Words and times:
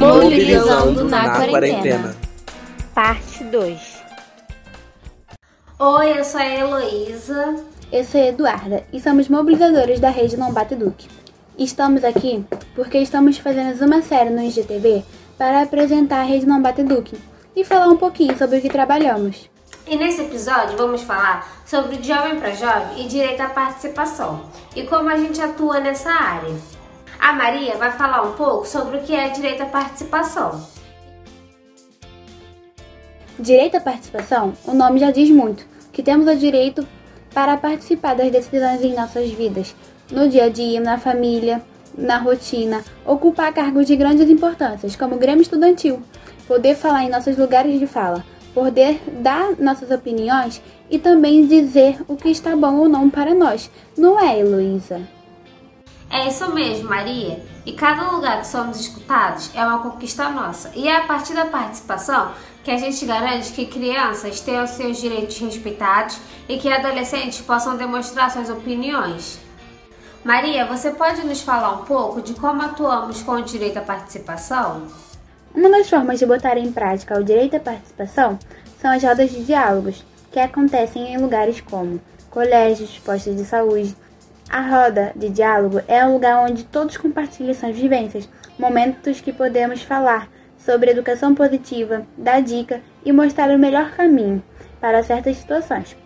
Mobilizando 0.00 1.04
na, 1.04 1.24
na 1.24 1.46
quarentena. 1.46 2.16
Parte 2.94 3.44
2. 3.44 4.02
Oi, 5.78 6.18
eu 6.18 6.24
sou 6.24 6.40
a 6.40 6.46
Heloísa. 6.46 7.56
Eu 7.92 8.02
sou 8.04 8.18
a 8.18 8.24
Eduarda 8.28 8.82
e 8.90 8.98
somos 8.98 9.28
mobilizadores 9.28 10.00
da 10.00 10.08
rede 10.08 10.38
Não 10.38 10.54
Bate 10.54 10.74
Duque. 10.74 11.06
Estamos 11.58 12.02
aqui 12.02 12.42
porque 12.74 12.96
estamos 12.96 13.36
fazendo 13.36 13.84
uma 13.84 14.00
série 14.00 14.30
no 14.30 14.42
IGTV 14.42 15.04
para 15.36 15.60
apresentar 15.60 16.20
a 16.20 16.24
rede 16.24 16.46
Não 16.46 16.62
Bate 16.62 16.82
Duque 16.82 17.18
e 17.54 17.62
falar 17.62 17.88
um 17.88 17.98
pouquinho 17.98 18.38
sobre 18.38 18.56
o 18.56 18.62
que 18.62 18.70
trabalhamos. 18.70 19.50
E 19.86 19.96
nesse 19.96 20.22
episódio 20.22 20.78
vamos 20.78 21.02
falar 21.02 21.46
sobre 21.66 21.96
o 21.96 22.02
jovem 22.02 22.40
para 22.40 22.52
jovem 22.52 23.04
e 23.04 23.06
direito 23.06 23.42
à 23.42 23.50
participação 23.50 24.44
e 24.74 24.82
como 24.84 25.10
a 25.10 25.16
gente 25.18 25.42
atua 25.42 25.78
nessa 25.78 26.10
área. 26.10 26.79
A 27.20 27.34
Maria 27.34 27.76
vai 27.76 27.92
falar 27.92 28.22
um 28.22 28.32
pouco 28.32 28.66
sobre 28.66 28.96
o 28.96 29.02
que 29.02 29.14
é 29.14 29.28
direito 29.28 29.62
à 29.62 29.66
participação. 29.66 30.66
Direito 33.38 33.76
à 33.76 33.80
participação, 33.80 34.54
o 34.64 34.72
nome 34.72 34.98
já 34.98 35.10
diz 35.10 35.28
muito, 35.30 35.66
que 35.92 36.02
temos 36.02 36.26
o 36.26 36.34
direito 36.34 36.86
para 37.34 37.58
participar 37.58 38.14
das 38.14 38.30
decisões 38.30 38.82
em 38.82 38.94
nossas 38.94 39.30
vidas, 39.30 39.76
no 40.10 40.30
dia 40.30 40.46
a 40.46 40.48
dia, 40.48 40.80
na 40.80 40.96
família, 40.96 41.62
na 41.96 42.16
rotina, 42.16 42.82
ocupar 43.04 43.52
cargos 43.52 43.86
de 43.86 43.96
grandes 43.96 44.28
importâncias, 44.30 44.96
como 44.96 45.18
Grêmio 45.18 45.42
Estudantil, 45.42 46.02
poder 46.48 46.74
falar 46.74 47.04
em 47.04 47.10
nossos 47.10 47.36
lugares 47.36 47.78
de 47.78 47.86
fala, 47.86 48.24
poder 48.54 48.98
dar 49.20 49.56
nossas 49.58 49.90
opiniões 49.90 50.62
e 50.88 50.98
também 50.98 51.46
dizer 51.46 52.02
o 52.08 52.16
que 52.16 52.30
está 52.30 52.56
bom 52.56 52.76
ou 52.76 52.88
não 52.88 53.10
para 53.10 53.34
nós. 53.34 53.70
Não 53.96 54.18
é, 54.18 54.40
Heloísa? 54.40 55.19
É 56.10 56.26
isso 56.26 56.52
mesmo, 56.52 56.88
Maria. 56.90 57.40
E 57.64 57.72
cada 57.72 58.10
lugar 58.10 58.40
que 58.40 58.46
somos 58.48 58.80
escutados 58.80 59.50
é 59.54 59.64
uma 59.64 59.78
conquista 59.78 60.28
nossa. 60.28 60.72
E 60.74 60.88
é 60.88 60.96
a 60.96 61.04
partir 61.04 61.34
da 61.34 61.46
participação 61.46 62.32
que 62.64 62.70
a 62.70 62.76
gente 62.76 63.06
garante 63.06 63.52
que 63.52 63.66
crianças 63.66 64.40
tenham 64.40 64.66
seus 64.66 65.00
direitos 65.00 65.38
respeitados 65.38 66.18
e 66.48 66.58
que 66.58 66.70
adolescentes 66.70 67.40
possam 67.40 67.76
demonstrar 67.76 68.30
suas 68.30 68.50
opiniões. 68.50 69.38
Maria, 70.24 70.66
você 70.66 70.90
pode 70.90 71.24
nos 71.24 71.40
falar 71.40 71.72
um 71.72 71.84
pouco 71.84 72.20
de 72.20 72.34
como 72.34 72.60
atuamos 72.60 73.22
com 73.22 73.32
o 73.32 73.42
direito 73.42 73.78
à 73.78 73.82
participação? 73.82 74.82
Uma 75.54 75.70
das 75.70 75.88
formas 75.88 76.18
de 76.18 76.26
botar 76.26 76.58
em 76.58 76.70
prática 76.70 77.18
o 77.18 77.24
direito 77.24 77.56
à 77.56 77.60
participação 77.60 78.38
são 78.80 78.90
as 78.90 79.02
rodas 79.02 79.30
de 79.30 79.44
diálogos, 79.44 80.04
que 80.30 80.38
acontecem 80.38 81.14
em 81.14 81.18
lugares 81.18 81.60
como 81.60 82.00
colégios, 82.30 82.98
postos 82.98 83.36
de 83.36 83.44
saúde, 83.44 83.96
a 84.50 84.60
roda 84.60 85.12
de 85.14 85.28
diálogo 85.28 85.80
é 85.86 86.04
um 86.04 86.14
lugar 86.14 86.44
onde 86.44 86.64
todos 86.64 86.96
compartilham 86.96 87.54
suas 87.54 87.76
vivências, 87.76 88.28
momentos 88.58 89.20
que 89.20 89.32
podemos 89.32 89.80
falar 89.82 90.28
sobre 90.58 90.90
educação 90.90 91.34
positiva, 91.34 92.04
dar 92.18 92.42
dica 92.42 92.82
e 93.04 93.12
mostrar 93.12 93.48
o 93.50 93.58
melhor 93.58 93.92
caminho 93.92 94.42
para 94.80 95.02
certas 95.04 95.36
situações. 95.36 95.96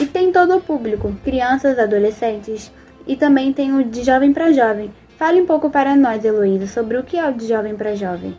E 0.00 0.06
tem 0.06 0.30
todo 0.30 0.56
o 0.56 0.60
público, 0.60 1.12
crianças, 1.24 1.78
adolescentes 1.78 2.70
e 3.06 3.16
também 3.16 3.52
tem 3.52 3.74
o 3.74 3.84
de 3.84 4.04
jovem 4.04 4.32
para 4.32 4.52
jovem. 4.52 4.92
Fale 5.18 5.40
um 5.40 5.46
pouco 5.46 5.68
para 5.68 5.96
nós, 5.96 6.24
Heloísa, 6.24 6.66
sobre 6.66 6.96
o 6.96 7.02
que 7.02 7.18
é 7.18 7.28
o 7.28 7.34
de 7.34 7.48
jovem 7.48 7.76
para 7.76 7.94
jovem. 7.94 8.38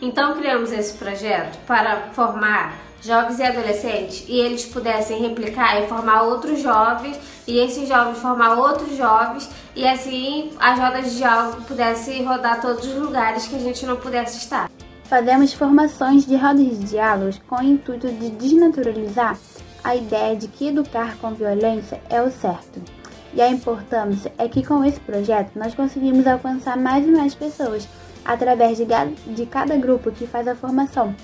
Então 0.00 0.34
criamos 0.34 0.72
esse 0.72 0.98
projeto 0.98 1.58
para 1.66 2.08
formar 2.12 2.76
jovens 3.02 3.38
e 3.38 3.42
adolescentes 3.42 4.24
e 4.28 4.38
eles 4.38 4.64
pudessem 4.64 5.20
replicar 5.20 5.82
e 5.82 5.88
formar 5.88 6.22
outros 6.22 6.60
jovens 6.60 7.18
e 7.46 7.58
esses 7.58 7.88
jovens 7.88 8.18
formar 8.18 8.54
outros 8.54 8.96
jovens 8.96 9.50
e 9.74 9.86
assim 9.86 10.50
as 10.60 10.78
rodas 10.78 11.10
de 11.10 11.16
diálogo 11.16 11.62
pudessem 11.62 12.24
rodar 12.24 12.60
todos 12.60 12.86
os 12.86 12.94
lugares 12.94 13.46
que 13.46 13.56
a 13.56 13.58
gente 13.58 13.84
não 13.84 13.96
pudesse 13.96 14.38
estar. 14.38 14.70
Fazemos 15.04 15.52
formações 15.52 16.24
de 16.24 16.36
rodas 16.36 16.78
de 16.78 16.84
diálogos 16.84 17.40
com 17.48 17.56
o 17.56 17.62
intuito 17.62 18.08
de 18.08 18.30
desnaturalizar 18.30 19.36
a 19.82 19.96
ideia 19.96 20.36
de 20.36 20.46
que 20.46 20.68
educar 20.68 21.16
com 21.18 21.34
violência 21.34 22.00
é 22.08 22.22
o 22.22 22.30
certo. 22.30 22.80
E 23.34 23.42
a 23.42 23.48
importância 23.48 24.32
é 24.38 24.48
que 24.48 24.64
com 24.64 24.84
esse 24.84 25.00
projeto 25.00 25.58
nós 25.58 25.74
conseguimos 25.74 26.26
alcançar 26.26 26.76
mais 26.76 27.04
e 27.06 27.10
mais 27.10 27.34
pessoas 27.34 27.88
através 28.24 28.78
de, 28.78 28.86
de 29.34 29.46
cada 29.46 29.76
grupo 29.76 30.12
que 30.12 30.26
faz 30.26 30.46
a 30.46 30.54
formação 30.54 31.14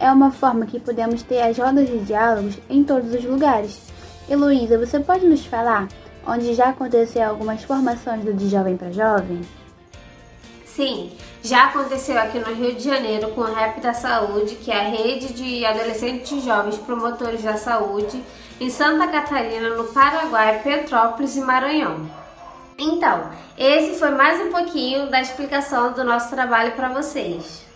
é 0.00 0.10
uma 0.10 0.30
forma 0.30 0.66
que 0.66 0.80
podemos 0.80 1.22
ter 1.22 1.40
as 1.42 1.56
rodas 1.58 1.88
de 1.88 1.98
diálogos 2.00 2.58
em 2.68 2.84
todos 2.84 3.12
os 3.12 3.24
lugares. 3.24 3.80
Heloísa, 4.28 4.78
você 4.78 5.00
pode 5.00 5.26
nos 5.26 5.44
falar 5.44 5.88
onde 6.26 6.54
já 6.54 6.68
aconteceu 6.68 7.28
algumas 7.28 7.62
formações 7.62 8.24
do 8.24 8.34
De 8.34 8.48
Jovem 8.48 8.76
para 8.76 8.92
Jovem? 8.92 9.40
Sim, 10.64 11.10
já 11.42 11.64
aconteceu 11.64 12.18
aqui 12.18 12.38
no 12.38 12.54
Rio 12.54 12.74
de 12.74 12.84
Janeiro 12.84 13.30
com 13.30 13.40
o 13.40 13.52
Rap 13.52 13.80
da 13.80 13.94
Saúde, 13.94 14.56
que 14.56 14.70
é 14.70 14.78
a 14.78 14.88
rede 14.88 15.32
de 15.32 15.64
adolescentes 15.64 16.30
e 16.30 16.40
jovens 16.40 16.76
promotores 16.76 17.42
da 17.42 17.56
saúde, 17.56 18.22
em 18.60 18.70
Santa 18.70 19.08
Catarina, 19.08 19.70
no 19.70 19.84
Paraguai, 19.84 20.60
Petrópolis 20.62 21.36
e 21.36 21.40
Maranhão. 21.40 22.08
Então, 22.78 23.30
esse 23.56 23.98
foi 23.98 24.10
mais 24.10 24.40
um 24.40 24.52
pouquinho 24.52 25.10
da 25.10 25.20
explicação 25.20 25.92
do 25.92 26.04
nosso 26.04 26.30
trabalho 26.30 26.72
para 26.72 26.88
vocês. 26.90 27.66